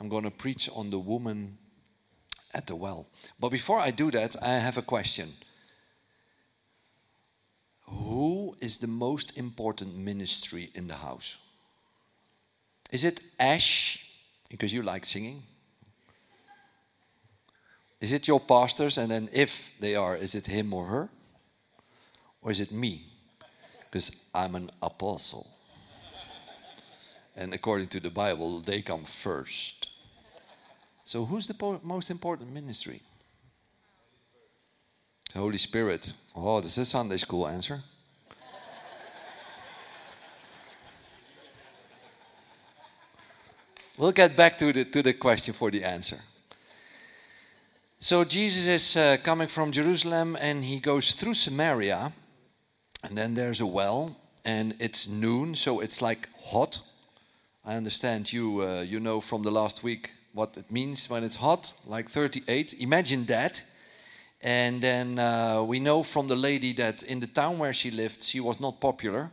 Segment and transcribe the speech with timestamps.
[0.00, 1.58] I'm going to preach on the woman
[2.54, 3.06] at the well.
[3.38, 5.32] But before I do that, I have a question.
[7.88, 11.38] Who is the most important ministry in the house?
[12.90, 14.06] Is it Ash,
[14.48, 15.42] because you like singing?
[18.00, 18.98] Is it your pastors?
[18.98, 21.08] And then, if they are, is it him or her?
[22.42, 23.04] Or is it me?
[23.90, 25.46] Because I'm an apostle.
[27.38, 29.90] And according to the Bible, they come first.
[31.04, 33.00] So, who's the most important ministry?
[35.34, 36.12] Holy Spirit.
[36.34, 37.80] Oh, this is Sunday school answer.
[43.96, 46.18] we'll get back to the, to the question for the answer.
[48.00, 52.12] So Jesus is uh, coming from Jerusalem and he goes through Samaria.
[53.02, 56.80] And then there's a well, and it's noon, so it's like hot.
[57.68, 61.36] I understand you, uh, you know from the last week what it means when it's
[61.36, 62.80] hot, like 38.
[62.80, 63.62] Imagine that.
[64.40, 68.22] And then uh, we know from the lady that in the town where she lived,
[68.22, 69.30] she was not popular.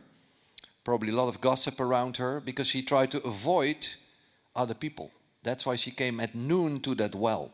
[0.84, 3.86] Probably a lot of gossip around her because she tried to avoid
[4.54, 5.10] other people.
[5.42, 7.50] That's why she came at noon to that well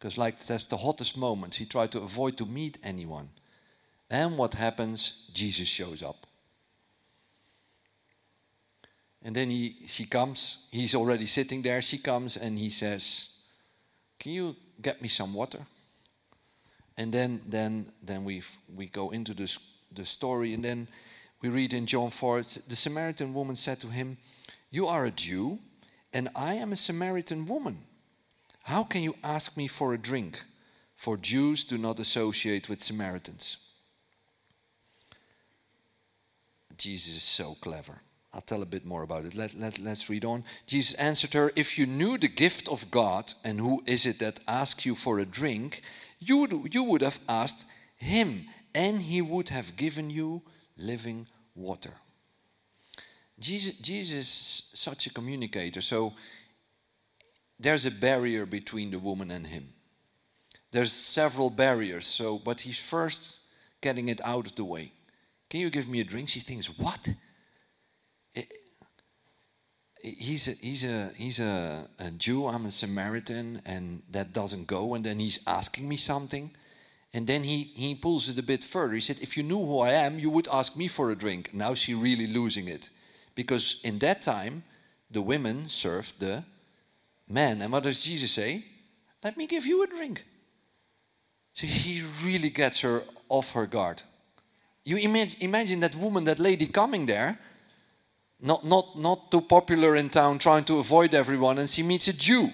[0.00, 1.54] because like that's the hottest moment.
[1.54, 3.28] She tried to avoid to meet anyone.
[4.10, 5.30] And what happens?
[5.32, 6.27] Jesus shows up.
[9.22, 11.82] And then he, she comes, he's already sitting there.
[11.82, 13.30] She comes and he says,
[14.18, 15.60] Can you get me some water?
[16.96, 18.42] And then, then, then we,
[18.74, 19.58] we go into this,
[19.94, 20.88] the story, and then
[21.40, 24.18] we read in John 4 the Samaritan woman said to him,
[24.70, 25.58] You are a Jew,
[26.12, 27.78] and I am a Samaritan woman.
[28.64, 30.42] How can you ask me for a drink?
[30.96, 33.58] For Jews do not associate with Samaritans.
[36.76, 38.00] Jesus is so clever.
[38.38, 39.34] I'll tell a bit more about it.
[39.34, 40.44] Let, let, let's read on.
[40.64, 44.38] Jesus answered her, If you knew the gift of God and who is it that
[44.46, 45.82] asks you for a drink,
[46.20, 47.64] you would, you would have asked
[47.96, 48.44] him,
[48.76, 50.42] and he would have given you
[50.76, 51.94] living water.
[53.40, 55.80] Jesus, Jesus is such a communicator.
[55.80, 56.12] So
[57.58, 59.70] there's a barrier between the woman and him.
[60.70, 63.40] There's several barriers, so but he's first
[63.80, 64.92] getting it out of the way.
[65.50, 66.28] Can you give me a drink?
[66.28, 67.08] She thinks, what?
[70.02, 74.94] He's a, he's a, he's a, a Jew, I'm a Samaritan, and that doesn't go.
[74.94, 76.50] And then he's asking me something.
[77.12, 78.94] And then he, he pulls it a bit further.
[78.94, 81.54] He said, If you knew who I am, you would ask me for a drink.
[81.54, 82.90] Now she really losing it.
[83.34, 84.62] Because in that time,
[85.10, 86.44] the women served the
[87.28, 87.62] men.
[87.62, 88.64] And what does Jesus say?
[89.24, 90.24] Let me give you a drink.
[91.54, 94.02] So he really gets her off her guard.
[94.84, 97.38] You imagine, imagine that woman, that lady coming there,
[98.40, 102.12] not, not, not too popular in town, trying to avoid everyone, and she meets a
[102.12, 102.50] Jew.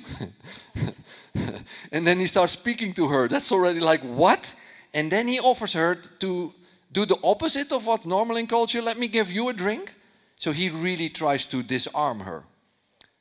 [1.93, 3.29] and then he starts speaking to her.
[3.29, 4.55] That's already like, what?
[4.95, 6.55] And then he offers her to
[6.91, 8.81] do the opposite of what's normal in culture.
[8.81, 9.95] Let me give you a drink.
[10.37, 12.45] So he really tries to disarm her.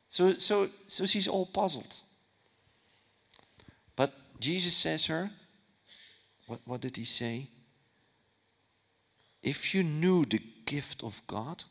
[0.09, 2.02] So, so, so she's all puzzled.
[3.96, 5.31] But Jesus says her,
[6.47, 7.47] what, what did he say?
[9.41, 11.63] If you knew the gift of God,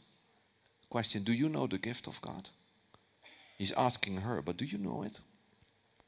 [0.92, 2.50] question, do you know the gift of God?
[3.56, 5.20] He's asking her, but do you know it?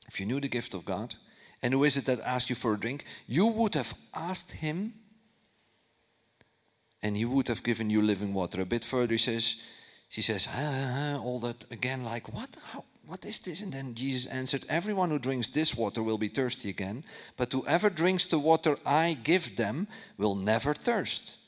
[0.06, 1.14] If you knew the gift of God,
[1.62, 3.06] and who is it that asked you for a drink?
[3.26, 4.92] You would have asked him,
[7.02, 8.60] and he would have given you living water.
[8.60, 9.56] A bit further, he says,
[10.10, 12.50] she says, ah, all that again, like, what?
[12.72, 13.62] How, what is this?
[13.62, 17.04] And then Jesus answered, Everyone who drinks this water will be thirsty again,
[17.38, 21.38] but whoever drinks the water I give them will never thirst.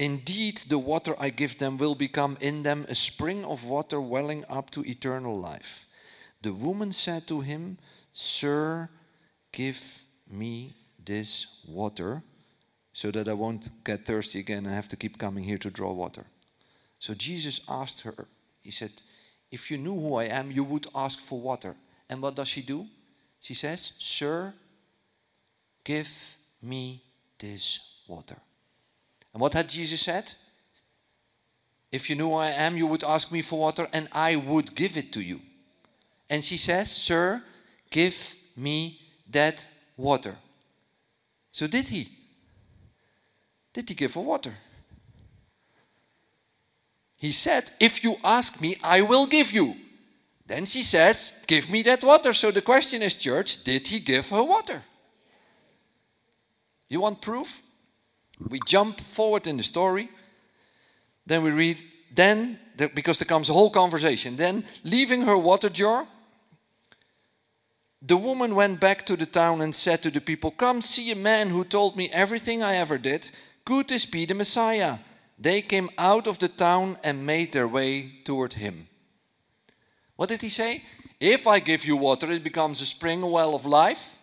[0.00, 4.46] Indeed, the water I give them will become in them a spring of water welling
[4.48, 5.84] up to eternal life.
[6.40, 7.76] The woman said to him,
[8.14, 8.88] Sir,
[9.52, 10.74] give me
[11.04, 12.22] this water
[12.94, 15.92] so that I won't get thirsty again and have to keep coming here to draw
[15.92, 16.24] water.
[16.98, 18.26] So Jesus asked her,
[18.62, 18.92] He said,
[19.50, 21.76] If you knew who I am, you would ask for water.
[22.08, 22.86] And what does she do?
[23.38, 24.54] She says, Sir,
[25.84, 27.02] give me
[27.38, 28.38] this water.
[29.32, 30.32] And what had Jesus said?
[31.92, 34.96] If you knew I am, you would ask me for water, and I would give
[34.96, 35.40] it to you.
[36.28, 37.42] And she says, Sir,
[37.90, 39.00] give me
[39.30, 39.66] that
[39.96, 40.36] water.
[41.52, 42.08] So did he?
[43.72, 44.54] Did he give her water?
[47.16, 49.76] He said, If you ask me, I will give you.
[50.46, 52.32] Then she says, Give me that water.
[52.32, 54.82] So the question is, church, did he give her water?
[56.88, 57.62] You want proof?
[58.48, 60.08] We jump forward in the story.
[61.26, 61.78] Then we read,
[62.14, 62.58] then,
[62.94, 64.36] because there comes a whole conversation.
[64.36, 66.06] Then, leaving her water jar,
[68.02, 71.16] The woman went back to the town and said to the people, Come see a
[71.16, 73.30] man who told me everything I ever did.
[73.64, 74.98] Could this be the Messiah?
[75.38, 78.88] They came out of the town and made their way toward him.
[80.16, 80.82] What did he say?
[81.18, 84.18] If I give you water, it becomes a spring, a well of life,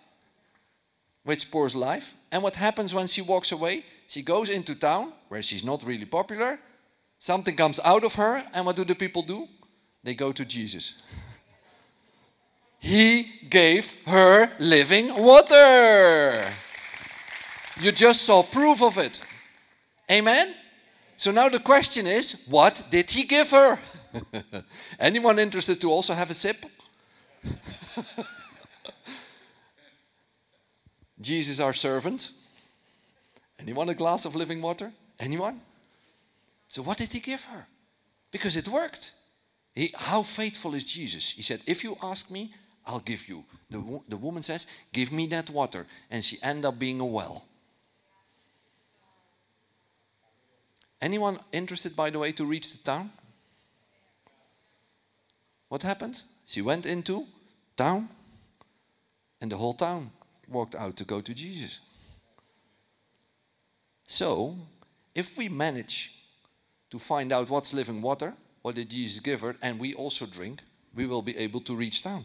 [1.24, 2.16] which pours life.
[2.32, 3.84] And what happens when she walks away?
[4.08, 6.60] She goes into town where she's not really popular.
[7.20, 9.48] Something comes out of her, and what do the people do?
[10.04, 10.94] They go to Jesus.
[12.80, 16.46] he gave her living water.
[17.82, 19.22] You just saw proof of it.
[20.10, 20.56] Amen?
[21.18, 23.78] So now the question is what did he give her?
[25.00, 26.66] Anyone interested to also have a sip?
[31.20, 32.32] Jesus, our servant.
[33.60, 34.92] Anyone a glass of living water?
[35.20, 35.62] Anyone?
[36.68, 37.68] So, what did he give her?
[38.32, 39.14] Because it worked.
[39.74, 41.32] He, how faithful is Jesus?
[41.32, 42.54] He said, If you ask me,
[42.86, 43.44] I'll give you.
[43.70, 45.86] The, the woman says, Give me that water.
[46.10, 47.46] And she ended up being a well.
[51.02, 53.12] Anyone interested, by the way, to reach the town?
[55.70, 56.22] What happened?
[56.46, 57.28] She went into
[57.76, 58.10] town,
[59.42, 60.12] and the whole town
[60.48, 61.80] walked out to go to Jesus.
[64.08, 64.56] So,
[65.14, 66.14] if we manage
[66.90, 70.62] to find out what's living water, what did Jesus give her, and we also drink,
[70.96, 72.24] we will be able to reach town.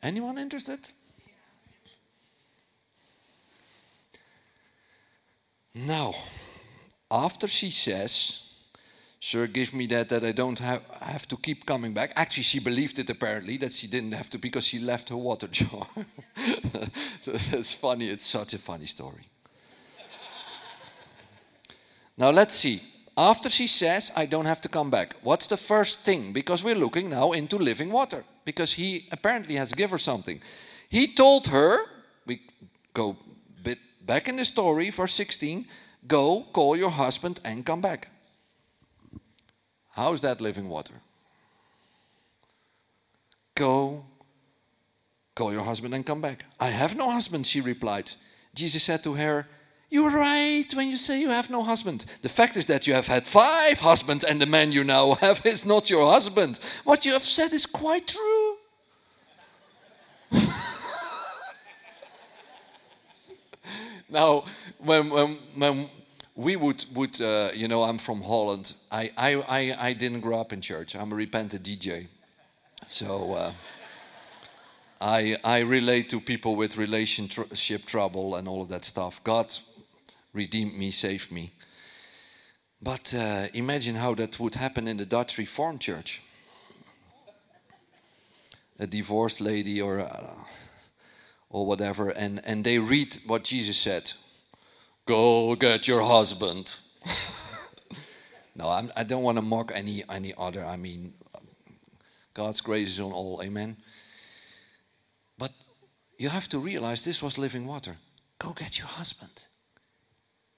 [0.00, 0.78] Anyone interested?
[5.74, 6.14] Now,
[7.10, 8.43] after she says,
[9.26, 12.12] Sir, give me that, that I don't have, have to keep coming back.
[12.14, 15.46] Actually, she believed it apparently, that she didn't have to because she left her water
[15.50, 15.86] jar.
[17.22, 19.26] so it's funny, it's such a funny story.
[22.18, 22.82] now let's see.
[23.16, 26.34] After she says, I don't have to come back, what's the first thing?
[26.34, 30.42] Because we're looking now into living water, because he apparently has given her something.
[30.90, 31.78] He told her,
[32.26, 32.42] we
[32.92, 33.16] go
[33.62, 35.64] bit back in the story, verse 16,
[36.06, 38.10] go call your husband and come back.
[39.94, 40.94] How's that living water?
[43.54, 44.04] Go,
[45.36, 46.44] call your husband and come back.
[46.58, 48.10] I have no husband, she replied.
[48.56, 49.46] Jesus said to her,
[49.90, 52.06] You're right when you say you have no husband.
[52.22, 55.46] The fact is that you have had five husbands, and the man you now have
[55.46, 56.58] is not your husband.
[56.82, 58.56] What you have said is quite true.
[64.10, 64.44] now,
[64.78, 65.88] when, when, when
[66.34, 68.74] we would, would uh, you know, I'm from Holland.
[68.90, 70.96] I, I, I, I, didn't grow up in church.
[70.96, 72.08] I'm a repentant DJ.
[72.86, 73.52] So uh,
[75.00, 79.22] I, I relate to people with relationship trouble and all of that stuff.
[79.22, 79.54] God
[80.32, 81.52] redeemed me, saved me.
[82.82, 86.20] But uh, imagine how that would happen in the Dutch Reformed Church.
[88.80, 90.34] A divorced lady or, uh,
[91.48, 94.12] or whatever, and, and they read what Jesus said
[95.06, 96.74] Go get your husband.
[98.56, 100.64] no, I'm, I do not want to mock any, any other.
[100.64, 101.12] I mean,
[102.32, 103.42] God's grace is on all.
[103.42, 103.76] Amen.
[105.36, 105.52] But
[106.18, 107.96] you have to realize this was living water.
[108.38, 109.46] Go get your husband.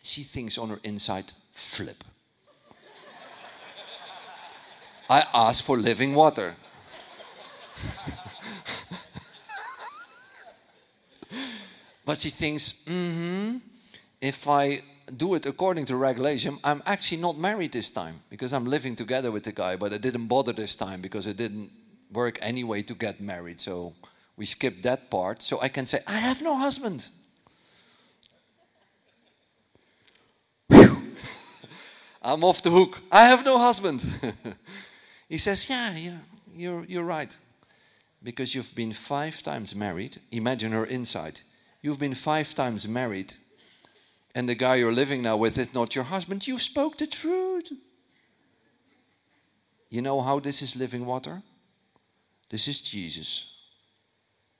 [0.02, 2.04] She thinks on her inside flip.
[5.10, 6.54] I asked for living water.
[12.04, 13.56] but she thinks, mm hmm
[14.20, 14.82] if I
[15.14, 19.30] do it according to regulation, I'm actually not married this time because I'm living together
[19.30, 21.70] with the guy, but I didn't bother this time because it didn't
[22.12, 23.60] work anyway to get married.
[23.60, 23.94] So
[24.36, 25.42] we skipped that part.
[25.42, 27.08] So I can say, I have no husband.
[30.70, 33.00] I'm off the hook.
[33.12, 34.04] I have no husband.
[35.28, 36.20] he says, Yeah, you're,
[36.54, 37.36] you're, you're right.
[38.22, 40.16] Because you've been five times married.
[40.32, 41.42] Imagine her inside.
[41.82, 43.34] You've been five times married
[44.36, 47.72] and the guy you're living now with is not your husband, you spoke the truth.
[49.88, 51.42] You know how this is living water?
[52.50, 53.54] This is Jesus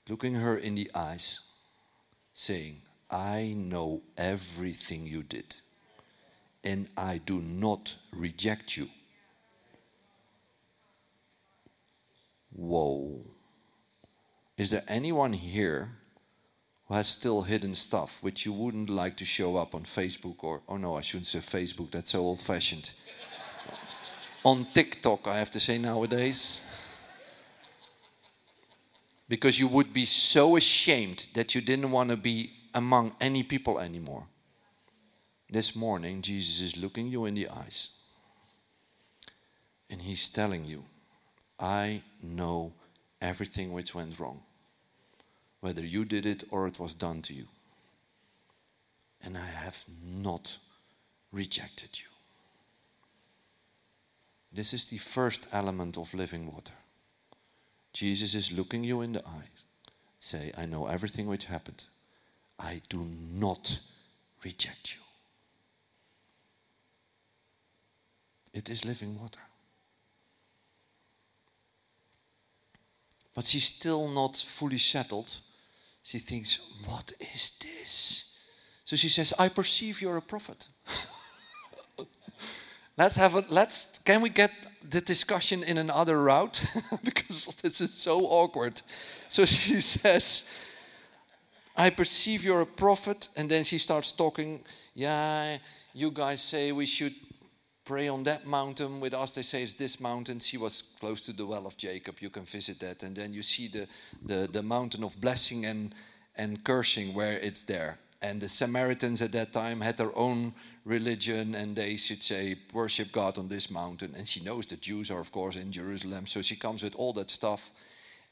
[0.09, 1.40] looking her in the eyes,
[2.33, 2.80] saying,
[3.11, 5.56] I know everything you did,
[6.64, 8.88] and I do not reject you.
[12.54, 13.21] Whoa.
[14.56, 15.90] Is there anyone here
[16.90, 20.76] has still hidden stuff which you wouldn't like to show up on Facebook or, oh
[20.76, 22.93] no, I shouldn't say Facebook, that's so old fashioned.
[24.45, 26.62] on TikTok, I have to say nowadays.
[29.28, 33.81] Because you would be so ashamed that you didn't want to be among any people
[33.81, 34.25] anymore.
[35.50, 37.97] This morning, Jesus is looking you in the eyes
[39.90, 40.85] and he's telling you,
[41.59, 42.73] I know
[43.21, 44.40] everything which went wrong,
[45.66, 47.49] whether you did it or it was done to you.
[49.20, 50.58] And I have not
[51.32, 52.06] rejected you.
[54.52, 56.73] This is the first element of living water.
[57.92, 59.64] Jesus is looking you in the eyes.
[60.20, 61.82] Say, I know everything which happened.
[62.61, 63.80] I do not
[64.44, 65.00] reject you.
[68.54, 69.40] It is living water.
[73.35, 75.40] But she's still not fully settled.
[76.06, 78.32] She thinks, What is this?
[78.84, 80.68] So she says, I perceive you're a prophet.
[82.96, 84.52] let's have a let's can we get
[84.88, 86.60] the discussion in another route?
[87.04, 88.80] because this is so awkward.
[89.28, 90.48] So she says,
[91.76, 94.60] I perceive you're a prophet, and then she starts talking,
[94.94, 95.58] yeah,
[95.92, 97.14] you guys say we should
[97.87, 99.00] pray on that mountain.
[99.00, 100.40] With us, they say it's this mountain.
[100.40, 102.16] She was close to the well of Jacob.
[102.21, 103.02] You can visit that.
[103.02, 103.87] And then you see the,
[104.25, 105.95] the, the mountain of blessing and,
[106.37, 107.99] and cursing where it's there.
[108.21, 110.52] And the Samaritans at that time had their own
[110.85, 114.14] religion and they should say, worship God on this mountain.
[114.16, 116.26] And she knows the Jews are, of course, in Jerusalem.
[116.26, 117.71] So she comes with all that stuff.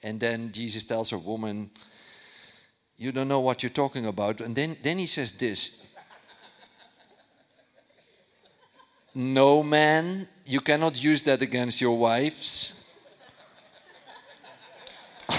[0.02, 1.70] And then Jesus tells her, Woman,
[2.96, 4.40] you don't know what you're talking about.
[4.40, 5.83] And then, then he says this
[9.14, 12.84] No, man, you cannot use that against your wives.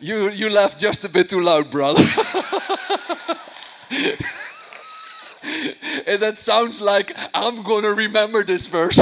[0.00, 2.00] you, you laugh just a bit too loud, brother.
[6.06, 8.98] and that sounds like I'm going to remember this verse.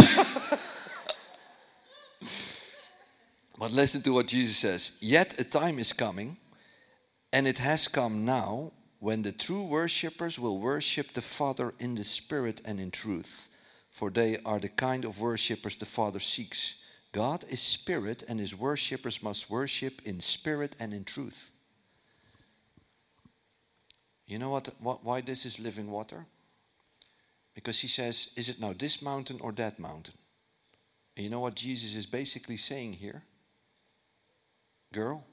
[3.59, 4.93] but listen to what Jesus says.
[5.01, 6.39] Yet a time is coming,
[7.35, 12.05] and it has come now when the true worshippers will worship the Father in the
[12.05, 13.49] Spirit and in truth,
[13.91, 16.77] for they are the kind of worshippers the Father seeks.
[17.13, 21.51] God is spirit, and his worshippers must worship in spirit and in truth.
[24.27, 26.27] You know what, what, why this is living water?
[27.55, 30.15] Because he says, Is it now this mountain or that mountain?
[31.17, 33.23] And you know what Jesus is basically saying here?
[34.93, 35.25] Girl,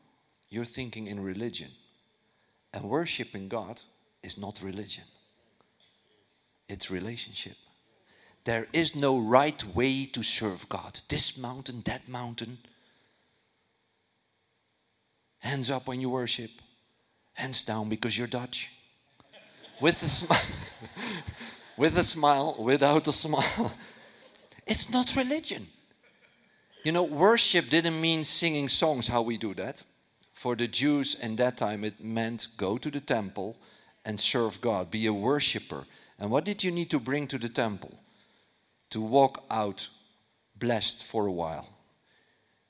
[0.50, 1.69] you're thinking in religion.
[2.77, 3.81] And worshiping God
[4.22, 5.05] is not religion,
[6.69, 7.55] it's relationship.
[8.43, 11.00] There is no right way to serve God.
[11.10, 12.60] This mountain, that mountain.
[15.39, 16.51] Hands up when you worship,
[17.34, 18.72] hands down because you're Dutch.
[19.81, 20.39] With a smile,
[21.77, 23.74] with a smile, without a smile.
[24.67, 25.65] It's not religion.
[26.84, 29.84] You know, worship didn't mean singing songs how we do that.
[30.38, 33.58] For the Jews in that time, it meant go to the temple
[34.06, 35.84] and serve God, be a worshiper.
[36.20, 37.98] And what did you need to bring to the temple?
[38.91, 39.89] To walk out
[40.56, 41.67] blessed for a while.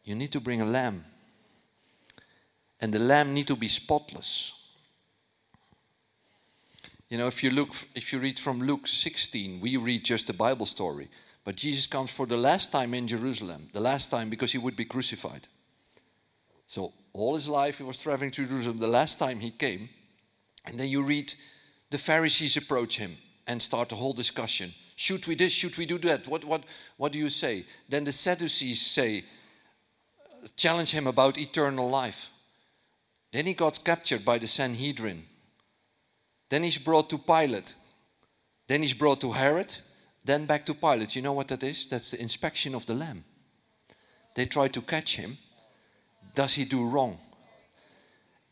[0.05, 1.03] You need to bring a lamb.
[2.79, 4.53] And the lamb need to be spotless.
[7.09, 10.33] You know, if you look, if you read from Luke 16, we read just the
[10.33, 11.09] Bible story.
[11.43, 14.77] But Jesus comes for the last time in Jerusalem, the last time because he would
[14.77, 15.49] be crucified.
[16.67, 18.77] So all his life he was traveling to Jerusalem.
[18.77, 19.89] The last time he came,
[20.65, 21.33] and then you read
[21.89, 24.73] the Pharisees approach him and start a whole discussion.
[24.97, 25.53] Should we this?
[25.53, 26.27] Should we do that?
[26.27, 26.63] What, what,
[26.97, 27.65] what do you say?
[27.87, 29.23] Then the Sadducees say,
[30.55, 32.31] challenge him about eternal life.
[33.31, 35.23] Then he got captured by the Sanhedrin.
[36.49, 37.75] Then he's brought to Pilate.
[38.67, 39.73] Then he's brought to Herod.
[40.25, 41.15] Then back to Pilate.
[41.15, 41.87] You know what that is?
[41.87, 43.23] That's the inspection of the lamb.
[44.35, 45.37] They try to catch him
[46.37, 47.17] does he do wrong?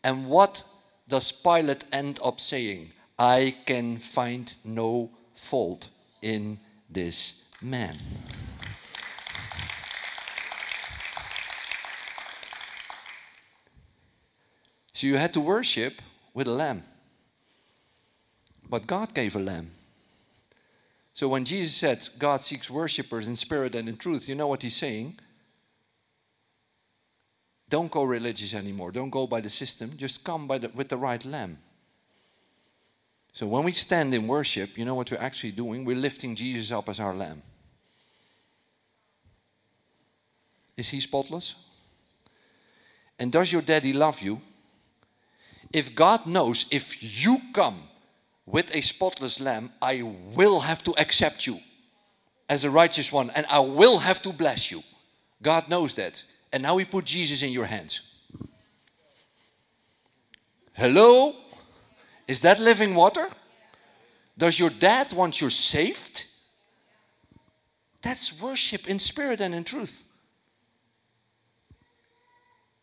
[0.04, 0.64] And what
[1.08, 2.92] does Pilate end up saying?
[3.20, 5.90] I can find no fault
[6.24, 6.58] in
[6.90, 7.96] this man.
[14.94, 16.02] So you had to worship
[16.34, 16.84] with a lamb.
[18.68, 19.70] But God gave a lamb.
[21.14, 24.64] So when Jesus said God seeks worshippers in spirit and in truth, you know what
[24.64, 25.20] he's saying?
[27.70, 28.92] Don't go religious anymore.
[28.92, 29.94] Don't go by the system.
[29.98, 31.58] Just come by the, with the right lamb.
[33.34, 35.84] So when we stand in worship, you know what we're actually doing?
[35.84, 37.42] We're lifting Jesus up as our lamb.
[40.78, 41.56] Is he spotless?
[43.18, 44.42] And does your daddy love you?
[45.74, 47.84] If God knows if you come
[48.46, 51.60] with a spotless lamb, I will have to accept you
[52.48, 54.84] as a righteous one and I will have to bless you.
[55.42, 56.24] God knows that.
[56.52, 58.16] And now we put Jesus in your hands.
[60.74, 61.36] Hello?
[62.28, 63.28] Is that living water?
[64.38, 66.26] Does your dad want you saved?
[68.02, 70.04] That's worship in spirit and in truth.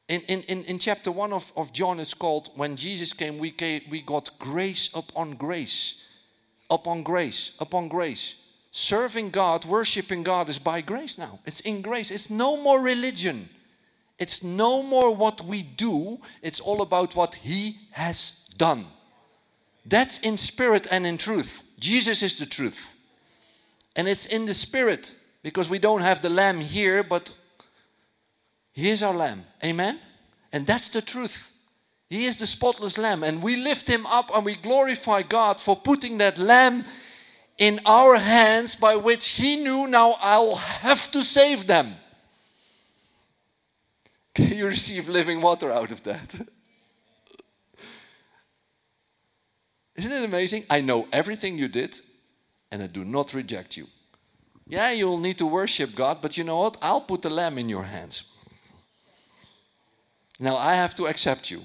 [0.09, 3.51] In, in, in, in chapter 1 of, of John, it's called When Jesus came we,
[3.51, 6.07] came, we got grace upon grace,
[6.71, 8.42] upon grace, upon grace.
[8.75, 11.39] Serving God, worshiping God is by grace now.
[11.45, 12.11] It's in grace.
[12.11, 13.51] It's no more religion.
[14.19, 16.19] It's no more what we do.
[16.41, 18.87] It's all about what He has done.
[19.85, 21.65] That's in spirit and in truth.
[21.79, 22.95] Jesus is the truth.
[23.95, 27.35] And it's in the spirit because we don't have the lamb here, but
[28.73, 29.45] He is our lamb.
[29.63, 29.99] Amen?
[30.51, 31.51] And that's the truth.
[32.09, 33.23] He is the spotless lamb.
[33.23, 36.87] And we lift Him up and we glorify God for putting that lamb
[37.59, 41.95] in our hands by which he knew now I'll have to save them.
[44.35, 46.35] Can you receive living water out of that?
[49.97, 50.65] Isn't it amazing?
[50.71, 52.01] I know everything you did
[52.71, 53.87] and I do not reject you.
[54.67, 56.79] Yeah, you'll need to worship God, but you know what?
[56.81, 58.25] I'll put the lamb in your hands.
[60.41, 61.63] Now I have to accept you.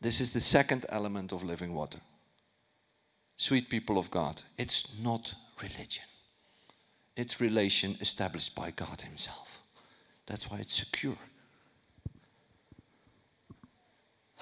[0.00, 1.98] This is the second element of living water.
[3.36, 6.04] Sweet people of God, it's not religion,
[7.16, 9.58] it's relation established by God Himself.
[10.26, 11.16] That's why it's secure.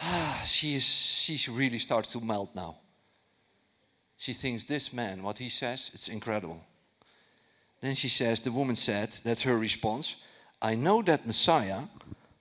[0.01, 2.77] Ah, she, is, she really starts to melt now.
[4.17, 6.61] She thinks this man, what he says, it's incredible.
[7.81, 10.17] Then she says, the woman said, that's her response,
[10.61, 11.83] I know that Messiah,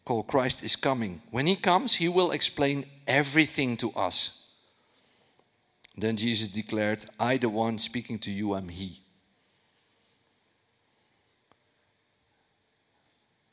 [0.07, 1.21] called Christ is coming.
[1.31, 4.47] When he comes, he will explain everything to us.
[5.97, 9.01] Then Jesus declared, I, the one speaking to you, am he.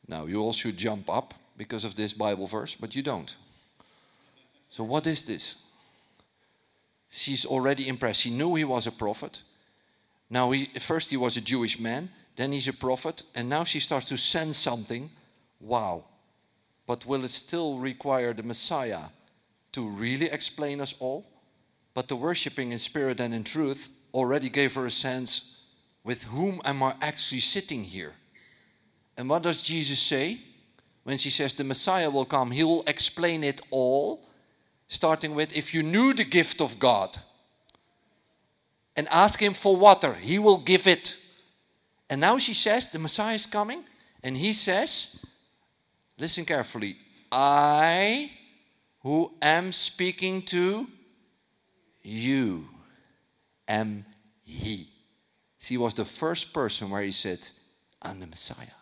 [0.06, 3.34] Now, you all should jump up because of this Bible verse, but you don't.
[4.70, 5.56] So, what is this?
[7.10, 8.20] She's already impressed.
[8.20, 9.42] She knew he was a prophet.
[10.30, 13.80] Now, he, first he was a Jewish man, then he's a prophet, and now she
[13.80, 15.10] starts to sense something.
[15.58, 16.04] Wow,
[16.86, 19.04] but will it still require the Messiah
[19.72, 21.26] to really explain us all?
[21.94, 25.62] But the worshipping in spirit and in truth already gave her a sense
[26.02, 28.12] with whom am I actually sitting here?
[29.16, 30.38] And what does Jesus say?
[31.04, 34.20] When she says the Messiah will come, he will explain it all,
[34.88, 37.16] starting with if you knew the gift of God
[38.96, 41.16] and ask him for water, he will give it.
[42.08, 43.84] And now she says the Messiah is coming,
[44.22, 45.24] and he says,
[46.18, 46.96] Listen carefully.
[47.30, 48.30] I,
[49.00, 50.86] who am speaking to
[52.02, 52.68] you,
[53.66, 54.04] am
[54.44, 54.88] He.
[55.58, 57.46] He was the first person where he said,
[58.02, 58.78] I'm the Messiah.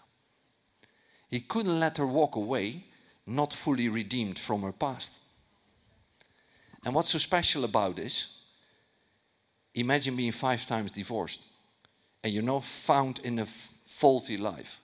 [1.29, 2.85] He couldn't let her walk away,
[3.27, 5.21] not fully redeemed from her past.
[6.85, 8.37] And what's so special about this?
[9.75, 11.47] Imagine being five times divorced
[12.23, 14.79] and you're now found in a faulty life.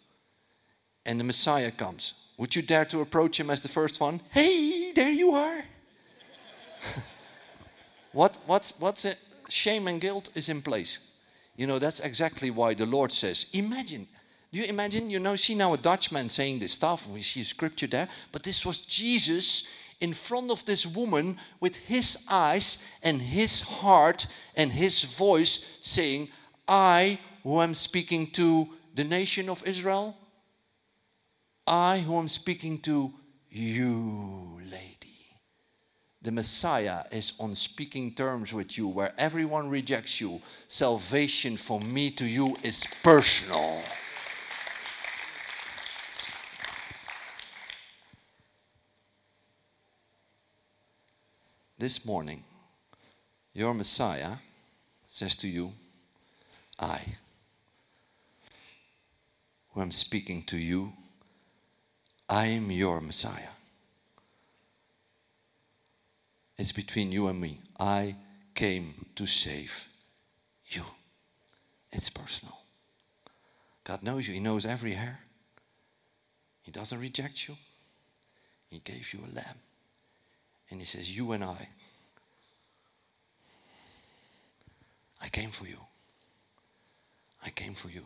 [1.04, 4.20] And the Messiah comes would you dare to approach him as the first one?
[4.30, 5.64] Hey, there you are.
[8.12, 9.18] what, what, what's it?
[9.48, 11.10] Shame and guilt is in place.
[11.56, 14.06] You know, that's exactly why the Lord says, imagine.
[14.52, 15.10] Do you imagine?
[15.10, 18.64] You know, see now a Dutchman saying this stuff, we see scripture there, but this
[18.64, 19.66] was Jesus
[20.00, 26.28] in front of this woman with his eyes and his heart and his voice saying,
[26.68, 30.16] I, who am speaking to the nation of Israel,
[31.68, 33.12] I, who am speaking to
[33.50, 34.96] you, lady.
[36.22, 40.40] The Messiah is on speaking terms with you where everyone rejects you.
[40.66, 43.82] Salvation from me to you is personal.
[51.78, 52.42] This morning,
[53.52, 54.32] your Messiah
[55.06, 55.72] says to you,
[56.80, 57.02] I,
[59.72, 60.92] who am speaking to you,
[62.28, 63.54] I am your Messiah.
[66.58, 67.60] It's between you and me.
[67.78, 68.16] I
[68.54, 69.88] came to save
[70.66, 70.82] you.
[71.92, 72.58] It's personal.
[73.84, 75.20] God knows you, He knows every hair.
[76.62, 77.56] He doesn't reject you.
[78.68, 79.56] He gave you a lamb.
[80.70, 81.68] And He says, You and I,
[85.22, 85.78] I came for you.
[87.42, 88.04] I came for you.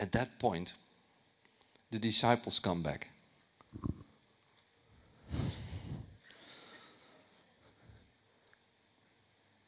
[0.00, 0.72] At that point,
[1.90, 3.08] the disciples come back.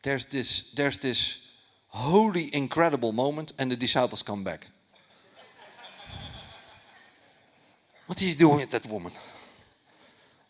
[0.03, 1.47] There's this, there's this
[1.89, 4.67] holy, incredible moment, and the disciples come back.
[8.07, 9.13] what is he doing with that woman?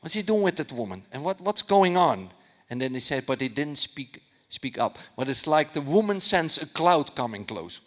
[0.00, 1.02] What's he doing with that woman?
[1.12, 2.30] And what, what's going on?
[2.70, 4.98] And then they said, but they didn't speak, speak up.
[5.16, 7.80] But it's like the woman senses a cloud coming close.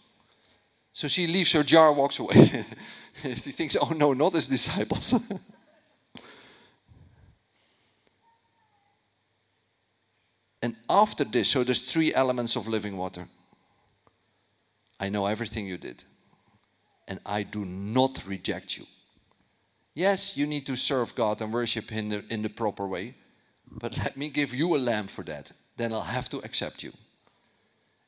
[0.95, 2.63] So she leaves her jar, walks away.
[3.21, 5.13] she thinks, oh no, not his disciples.
[10.61, 13.27] and after this, so there's three elements of living water.
[14.97, 16.05] I know everything you did,
[17.09, 18.85] and I do not reject you.
[19.95, 23.15] Yes, you need to serve God and worship Him in the, in the proper way,
[23.69, 25.51] but let me give you a lamb for that.
[25.75, 26.93] Then I'll have to accept you.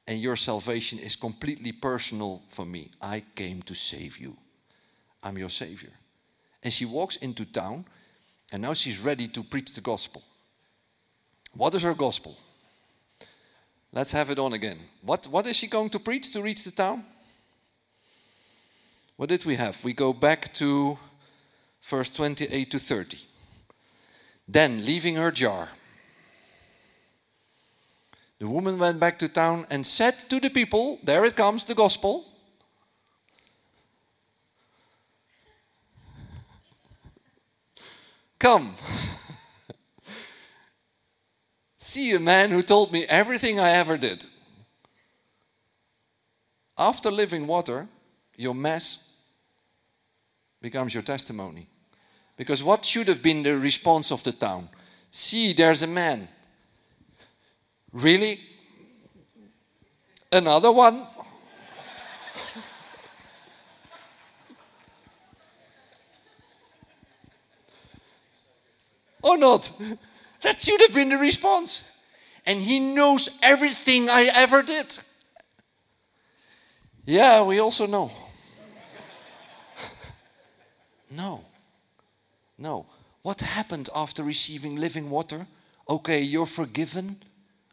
[0.08, 2.91] And your salvation is completely personal for me.
[3.02, 4.38] I came to save you.
[5.22, 5.91] I'm your Savior.
[6.63, 7.86] And she walks into town,
[8.52, 10.24] and now she's ready to preach the gospel.
[11.54, 12.38] What is her gospel?
[13.91, 14.80] Let's have it on again.
[15.02, 17.04] What, what is she going to preach to reach the town?
[19.17, 19.84] What did we have?
[19.84, 20.98] We go back to
[21.82, 23.17] verse 28 to 30.
[24.48, 25.70] Then, leaving her jar,
[28.39, 31.73] the woman went back to town and said to the people, There it comes, the
[31.73, 32.26] gospel.
[38.39, 38.76] Come.
[41.78, 44.26] See a man who told me everything I ever did.
[46.78, 47.88] After living water,
[48.36, 49.00] your mess
[50.62, 51.67] becomes your testimony.
[52.36, 54.69] Because what should have been the response of the town?
[55.10, 56.30] See, there's a man.
[57.98, 58.40] Really?
[60.32, 61.08] Another one?
[69.24, 69.72] or not?
[70.44, 71.92] That should have been the response.
[72.46, 74.96] And he knows everything I ever did.
[77.04, 78.12] Yeah, we also know.
[81.10, 81.44] no.
[82.60, 82.86] No.
[83.24, 85.48] What happened after receiving living water?
[85.90, 87.24] Okay, you're forgiven.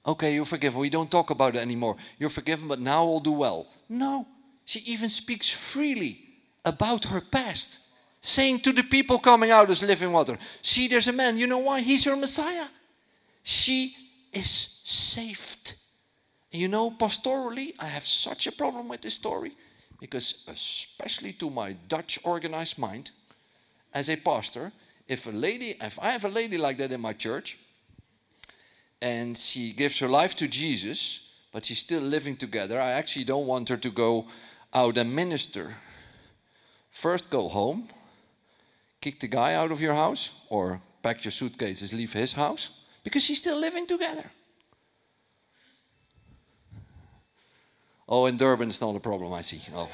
[0.06, 0.80] Okay, you're forgiven.
[0.80, 1.96] We don't talk about it anymore.
[2.18, 3.66] You're forgiven, but now all do well.
[3.88, 4.26] No.
[4.64, 6.20] She even speaks freely
[6.64, 7.80] about her past
[8.20, 11.36] saying to the people coming out as living water, See, there's a man.
[11.36, 11.80] You know why?
[11.80, 12.66] He's your Messiah.
[13.42, 13.94] She
[14.32, 15.74] is saved.
[16.52, 19.52] And you know, pastorally, I have such a problem with this story
[20.00, 23.10] because, especially to my Dutch organized mind,
[23.92, 24.72] as a pastor,
[25.06, 27.58] if a lady, if I have a lady like that in my church,
[29.00, 33.46] and she gives her life to Jesus, but she's still living together, I actually don't
[33.46, 34.26] want her to go
[34.72, 35.74] out and minister.
[36.90, 37.88] First, go home,
[39.00, 42.70] kick the guy out of your house or pack your suitcases, leave his house
[43.02, 44.24] because she's still living together.
[48.08, 49.60] Oh, in Durban, it's not a problem, I see.
[49.74, 49.88] Oh.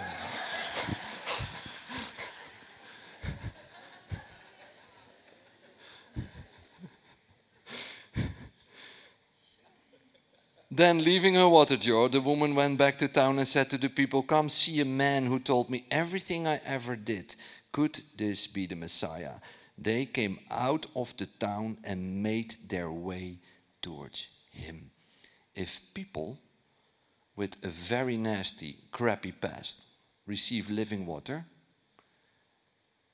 [10.81, 13.91] Then, leaving her water jar, the woman went back to town and said to the
[13.91, 17.35] people, Come see a man who told me everything I ever did.
[17.71, 19.35] Could this be the Messiah?
[19.77, 23.41] They came out of the town and made their way
[23.83, 24.91] towards him.
[25.55, 26.39] If people
[27.37, 29.85] with a very nasty, crappy past
[30.27, 31.45] receive living water,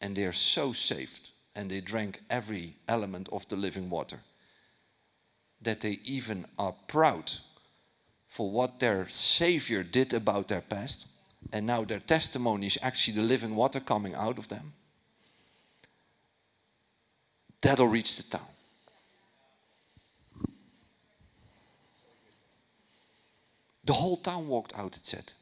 [0.01, 4.21] and they are so saved, and they drank every element of the living water,
[5.63, 7.33] that they even are proud
[8.27, 11.09] for what their Savior did about their past
[11.53, 14.73] and now their testimony is actually the living water coming out of them,
[17.61, 18.47] that'll reach the town.
[23.85, 25.33] The whole town walked out, it said.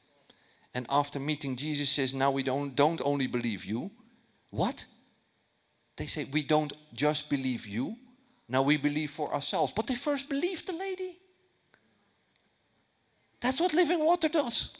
[0.74, 3.90] And after meeting Jesus says, now we don't, don't only believe you.
[4.50, 4.84] What?
[5.96, 7.96] They say, we don't just believe you.
[8.48, 9.72] Now we believe for ourselves.
[9.72, 11.13] But they first believed the lady.
[13.44, 14.74] That's what living water does.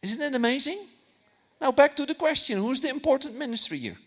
[0.00, 0.78] Isn't it amazing?
[1.60, 3.98] Now, back to the question who's the important ministry here?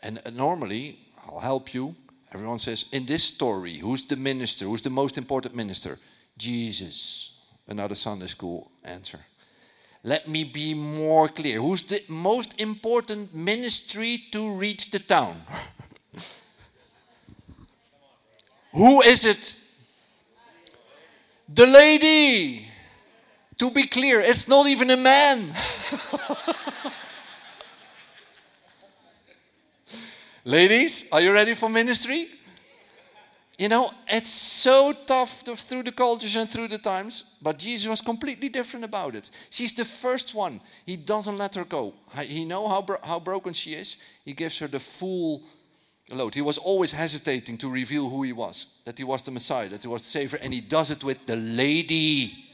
[0.00, 1.94] And uh, normally, I'll help you.
[2.32, 4.64] Everyone says, in this story, who's the minister?
[4.64, 5.98] Who's the most important minister?
[6.38, 7.40] Jesus.
[7.68, 9.20] Another Sunday school answer.
[10.04, 11.60] Let me be more clear.
[11.60, 15.42] Who's the most important ministry to reach the town?
[18.72, 19.56] Who is it?
[21.48, 22.68] The lady.
[23.58, 25.54] To be clear, it's not even a man.
[30.44, 32.28] Ladies, are you ready for ministry?
[33.56, 37.86] You know, it's so tough to, through the cultures and through the times, but Jesus
[37.88, 39.30] was completely different about it.
[39.50, 40.60] She's the first one.
[40.84, 41.94] He doesn't let her go.
[42.22, 43.96] He know how, bro how broken she is.
[44.24, 45.44] He gives her the full
[46.10, 46.34] load.
[46.34, 49.82] He was always hesitating to reveal who he was, that he was the Messiah, that
[49.82, 52.44] he was the Savior, and he does it with the lady.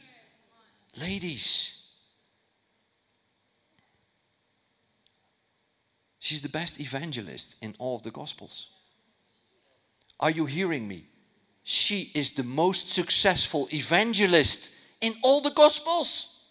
[1.00, 1.76] Ladies.
[6.18, 8.68] She's the best evangelist in all of the Gospels.
[10.20, 11.06] Are you hearing me?
[11.62, 16.44] She is the most successful evangelist in all the Gospels.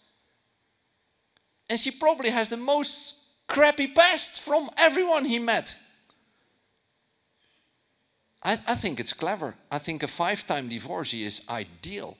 [1.68, 3.14] And she probably has the most
[3.46, 5.76] crappy past from everyone he met.
[8.42, 9.54] I, I think it's clever.
[9.70, 12.16] I think a five time divorcee is ideal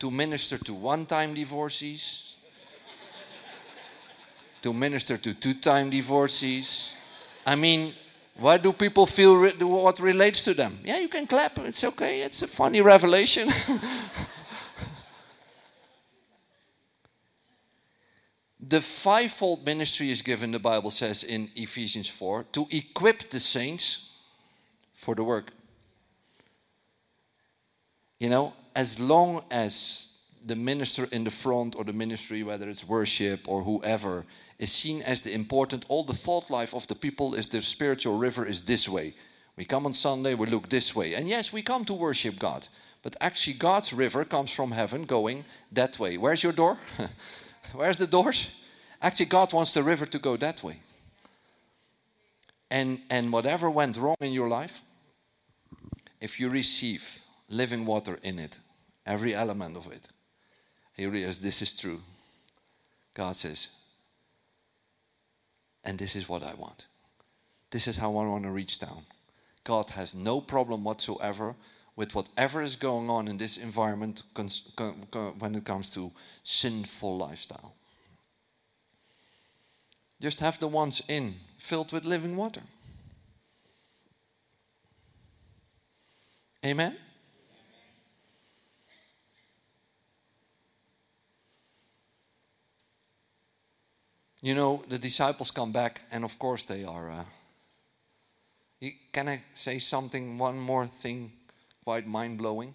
[0.00, 2.36] to minister to one time divorcees,
[4.62, 6.92] to minister to two time divorcees.
[7.46, 7.94] I mean,
[8.36, 10.80] why do people feel re what relates to them?
[10.84, 13.48] Yeah, you can clap, it's okay, it's a funny revelation.
[18.60, 24.11] the fivefold ministry is given, the Bible says in Ephesians 4, to equip the saints
[25.02, 25.52] for the work.
[28.20, 30.08] You know, as long as
[30.46, 34.24] the minister in the front or the ministry, whether it's worship or whoever,
[34.60, 38.16] is seen as the important, all the thought life of the people is the spiritual
[38.16, 39.12] river is this way.
[39.56, 41.14] We come on Sunday, we look this way.
[41.14, 42.68] And yes, we come to worship God.
[43.02, 46.16] But actually, God's river comes from heaven going that way.
[46.16, 46.78] Where's your door?
[47.74, 48.54] Where's the doors?
[49.00, 50.76] Actually, God wants the river to go that way.
[52.70, 54.80] And, and whatever went wrong in your life,
[56.22, 58.56] if you receive living water in it,
[59.04, 60.08] every element of it,
[60.96, 62.00] you realize this is true.
[63.12, 63.66] God says,
[65.84, 66.86] and this is what I want.
[67.72, 69.02] This is how I want to reach down.
[69.64, 71.56] God has no problem whatsoever
[71.96, 76.12] with whatever is going on in this environment when it comes to
[76.44, 77.74] sinful lifestyle.
[80.20, 82.62] Just have the ones in filled with living water.
[86.64, 86.96] Amen?
[94.40, 97.10] You know, the disciples come back, and of course they are.
[97.10, 97.24] Uh,
[99.12, 101.32] can I say something, one more thing,
[101.84, 102.74] quite mind blowing?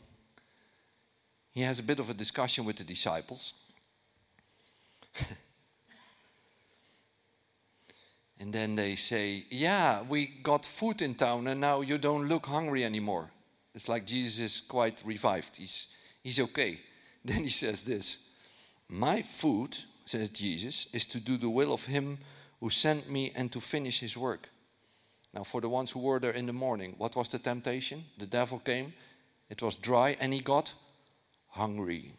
[1.53, 3.53] He has a bit of a discussion with the disciples.
[8.39, 12.45] and then they say, Yeah, we got food in town, and now you don't look
[12.45, 13.29] hungry anymore.
[13.77, 15.55] It's like Jesus is quite revived.
[15.55, 15.85] He's,
[16.23, 16.79] he's okay.
[17.23, 18.17] Then he says this
[18.89, 22.17] My food, says Jesus, is to do the will of him
[22.59, 24.49] who sent me and to finish his work.
[25.31, 28.03] Now, for the ones who were there in the morning, what was the temptation?
[28.17, 28.93] The devil came,
[29.47, 30.73] it was dry, and he got
[31.49, 32.13] hungry.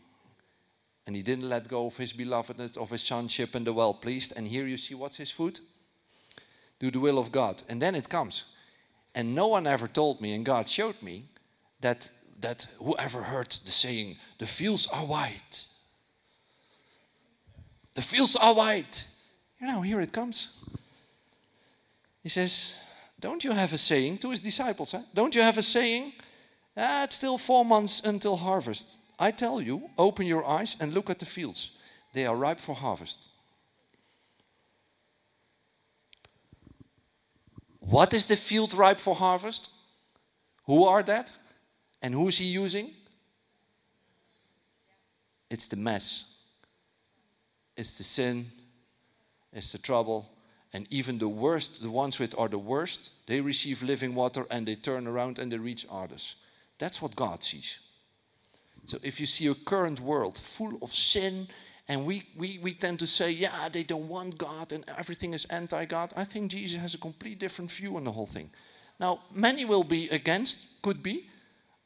[1.08, 4.32] And he didn't let go of his belovedness, of his sonship, and the well pleased.
[4.36, 5.58] And here you see what's his food?
[6.78, 7.64] Do the will of God.
[7.68, 8.44] And then it comes.
[9.12, 11.24] And no one ever told me, and God showed me,
[11.80, 12.10] that,
[12.40, 15.66] that whoever heard the saying, the fields are white.
[17.94, 19.06] The fields are white.
[19.60, 20.56] You know, here it comes.
[22.22, 22.76] He says,
[23.18, 24.92] Don't you have a saying to his disciples?
[24.92, 25.00] Huh?
[25.14, 26.12] Don't you have a saying?
[26.76, 28.98] Ah, it's still four months until harvest.
[29.18, 31.72] I tell you, open your eyes and look at the fields.
[32.12, 33.28] They are ripe for harvest.
[37.80, 39.72] What is the field ripe for harvest?
[40.66, 41.32] Who are that?
[42.02, 42.90] And who is he using?
[45.50, 46.36] It's the mess.
[47.76, 48.50] It's the sin.
[49.52, 50.30] It's the trouble.
[50.72, 54.66] And even the worst, the ones which are the worst, they receive living water and
[54.66, 56.36] they turn around and they reach others.
[56.78, 57.80] That's what God sees.
[58.84, 61.48] So if you see a current world full of sin,
[61.88, 65.46] and we, we, we tend to say, yeah, they don't want God and everything is
[65.46, 68.50] anti God, I think Jesus has a complete different view on the whole thing.
[69.00, 71.30] Now, many will be against, could be,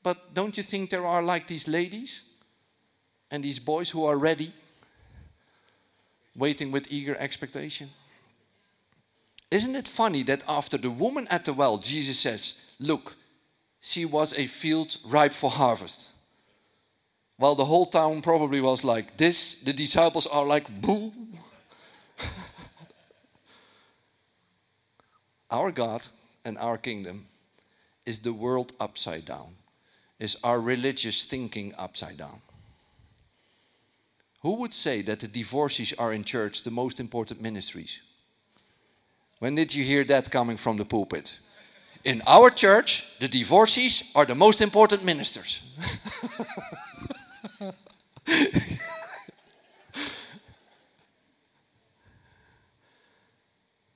[0.03, 2.23] but don't you think there are like these ladies
[3.31, 4.53] and these boys who are ready,
[6.37, 7.91] waiting with eager expectation?
[9.51, 13.15] Isn't it funny that after the woman at the well, Jesus says, Look,
[13.81, 16.09] she was a field ripe for harvest.
[17.37, 21.13] While the whole town probably was like this, the disciples are like, boo.
[25.51, 26.07] our God
[26.45, 27.27] and our kingdom
[28.07, 29.57] is the world upside down
[30.23, 32.41] is our religious thinking upside down.
[34.43, 38.01] Who would say that the divorcees are in church the most important ministries?
[39.41, 41.39] When did you hear that coming from the pulpit?
[42.05, 45.63] In our church, the divorcees are the most important ministers.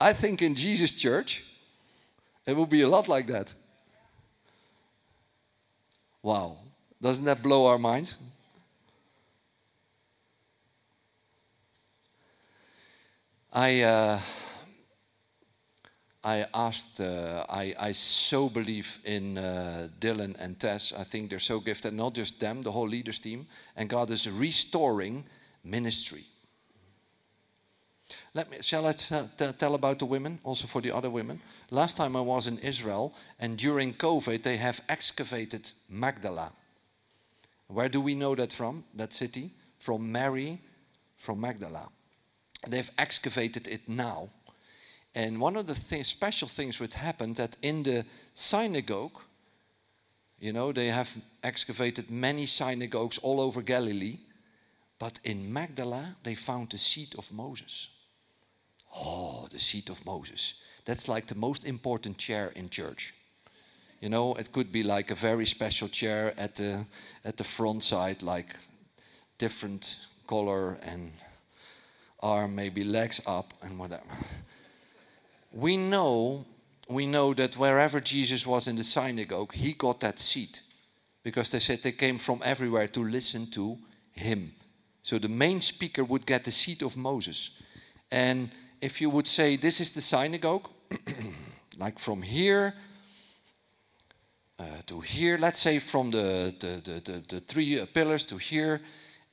[0.00, 1.44] I think in Jesus' church,
[2.46, 3.54] It will be a lot like that.
[6.26, 6.56] Wow.
[7.00, 8.16] Doesn't that blow our minds?
[13.52, 14.20] I, uh,
[16.24, 20.92] I asked, uh, I, I so believe in uh, Dylan and Tess.
[20.92, 23.46] I think they're so gifted, not just them, the whole leaders team.
[23.76, 25.24] And God is restoring
[25.62, 26.24] ministry.
[28.36, 31.40] Let me, shall I tell about the women, also for the other women?
[31.70, 36.52] Last time I was in Israel, and during COVID, they have excavated Magdala.
[37.68, 39.52] Where do we know that from, that city?
[39.78, 40.60] From Mary,
[41.16, 41.88] from Magdala.
[42.68, 44.28] They've excavated it now.
[45.14, 49.18] And one of the th special things would happen that in the synagogue,
[50.38, 51.10] you know, they have
[51.42, 54.18] excavated many synagogues all over Galilee,
[54.98, 57.95] but in Magdala they found the seat of Moses.
[58.96, 60.54] Oh, the seat of Moses.
[60.84, 63.14] That's like the most important chair in church.
[64.00, 66.86] You know, it could be like a very special chair at the
[67.24, 68.54] at the front side, like
[69.38, 71.12] different color and
[72.20, 74.04] arm, maybe legs up and whatever.
[75.52, 76.44] We know,
[76.88, 80.62] we know that wherever Jesus was in the synagogue, he got that seat.
[81.22, 83.76] Because they said they came from everywhere to listen to
[84.12, 84.52] him.
[85.02, 87.50] So the main speaker would get the seat of Moses.
[88.10, 88.50] And
[88.86, 90.68] if you would say, This is the synagogue,
[91.78, 92.72] like from here
[94.58, 98.36] uh, to here, let's say from the, the, the, the, the three uh, pillars to
[98.38, 98.80] here,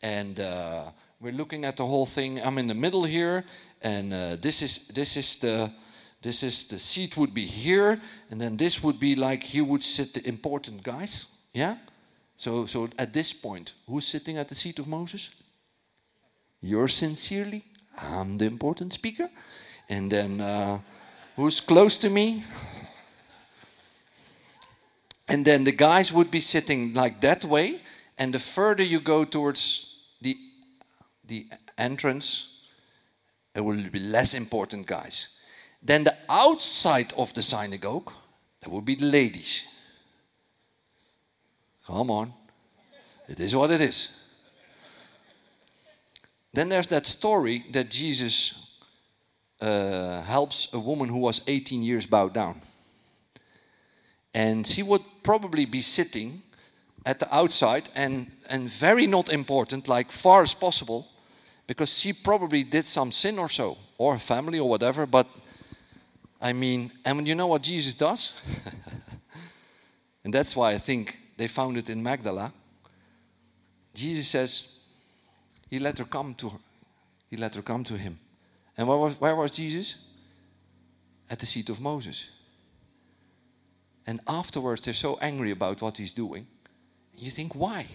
[0.01, 2.41] and uh, we're looking at the whole thing.
[2.43, 3.45] I'm in the middle here,
[3.81, 5.71] and uh, this is this is the
[6.21, 9.83] this is the seat would be here, and then this would be like here would
[9.83, 11.27] sit the important guys.
[11.53, 11.77] Yeah.
[12.37, 15.29] So so at this point, who's sitting at the seat of Moses?
[16.61, 17.63] You're sincerely.
[17.97, 19.29] I'm the important speaker,
[19.89, 20.79] and then uh,
[21.35, 22.43] who's close to me?
[25.27, 27.79] And then the guys would be sitting like that way,
[28.17, 30.37] and the further you go towards the
[31.25, 32.59] the entrance,
[33.55, 35.29] it will be less important guys.
[35.81, 38.11] Then the outside of the synagogue,
[38.61, 39.63] that would be the ladies.
[41.85, 42.33] Come on.
[43.27, 44.22] It is what it is.
[46.53, 48.77] Then there's that story that Jesus
[49.59, 52.61] uh, helps a woman who was 18 years bowed down.
[54.33, 56.41] And she would probably be sitting
[57.05, 61.07] at the outside and, and very not important, like far as possible,
[61.67, 65.05] because she probably did some sin or so, or family or whatever.
[65.05, 65.27] But
[66.41, 68.33] I mean, and you know what Jesus does?
[70.23, 72.53] and that's why I think they found it in Magdala.
[73.93, 74.82] Jesus says,
[75.73, 76.59] He let her come to her.
[77.31, 78.19] He let her come to him.
[78.77, 79.95] And where was, where was Jesus?
[81.31, 82.29] At the seat of Moses.
[84.05, 86.45] And afterwards, they're so angry about what he's doing.
[87.17, 87.87] You think, why?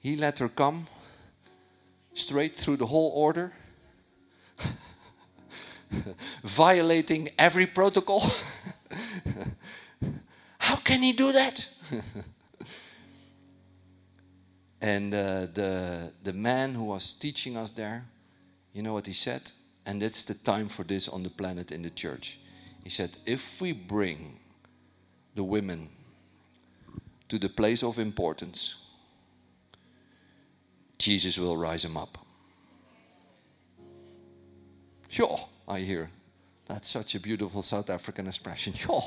[0.00, 0.86] He let her come
[2.12, 3.54] straight through the whole order,
[6.44, 8.20] violating every protocol.
[10.58, 11.66] How can he do that?
[14.82, 18.04] and uh, the, the man who was teaching us there,
[18.72, 19.48] you know what he said?
[19.86, 22.40] And it's the time for this on the planet in the church.
[22.82, 24.40] He said, if we bring
[25.36, 25.88] the women
[27.28, 28.74] to the place of importance,
[30.98, 32.18] Jesus will rise them up.
[35.08, 36.10] Sure, I hear.
[36.66, 38.72] That's such a beautiful South African expression.
[38.72, 39.04] Sure.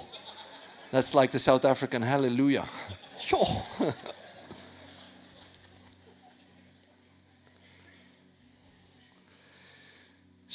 [0.92, 2.66] That's like the South African hallelujah.
[3.20, 3.64] Sure.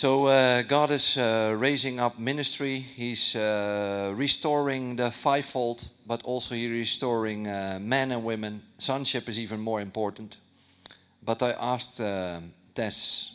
[0.00, 2.78] So uh, God is uh, raising up ministry.
[2.78, 8.62] He's uh, restoring the fivefold, but also He's restoring uh, men and women.
[8.78, 10.38] Sonship is even more important.
[11.22, 12.40] But I asked uh,
[12.74, 13.34] Tess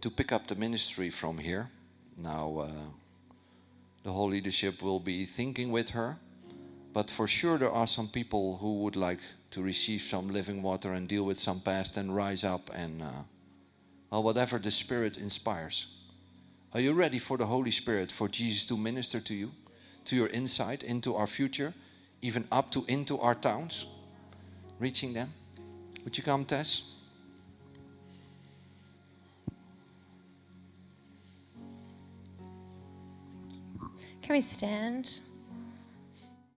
[0.00, 1.70] to pick up the ministry from here.
[2.20, 2.70] Now, uh,
[4.02, 6.16] the whole leadership will be thinking with her.
[6.92, 9.20] But for sure, there are some people who would like
[9.52, 13.00] to receive some living water and deal with some past and rise up and,
[14.10, 15.86] well, whatever the Spirit inspires.
[16.74, 19.50] Are you ready for the Holy Spirit, for Jesus to minister to you,
[20.04, 21.74] to your insight, into our future,
[22.22, 23.86] even up to into our towns,
[24.78, 25.32] reaching them?
[26.04, 26.82] Would you come, Tess?
[34.22, 35.20] Can we stand?